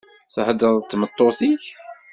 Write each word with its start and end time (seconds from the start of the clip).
Theḍṛeḍ 0.33 0.75
d 0.79 0.87
tmeṭṭut-ik? 0.89 1.65